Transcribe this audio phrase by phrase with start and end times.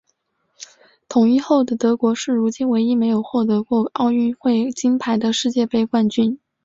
[1.07, 6.39] 统一后的德国是如今唯一没有获得过奥运会金牌的世界杯冠军。